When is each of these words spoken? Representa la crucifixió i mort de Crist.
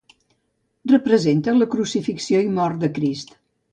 Representa 0.93 1.55
la 1.59 1.67
crucifixió 1.75 2.43
i 2.47 2.51
mort 2.57 2.83
de 2.87 2.91
Crist. 2.97 3.37